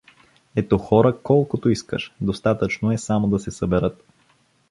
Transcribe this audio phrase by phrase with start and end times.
[0.55, 4.03] Ето, хора, колкото искаш, достатъчно е само да се съберат.